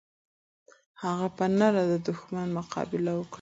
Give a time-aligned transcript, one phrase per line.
[1.03, 3.29] هغه په نره د دښمن مقابله وکړه.